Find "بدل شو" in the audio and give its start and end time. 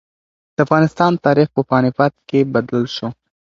2.53-3.07